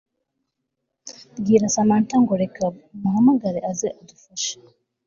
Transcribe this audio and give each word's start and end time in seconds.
mbwira 1.37 1.73
Samantha 1.75 2.15
ngo 2.23 2.33
reka 2.41 2.63
muhamagare 2.99 3.59
aze 3.71 3.87
adufashe 3.99 4.53